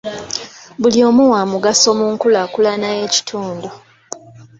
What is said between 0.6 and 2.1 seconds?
Buli omu wa mugaso mu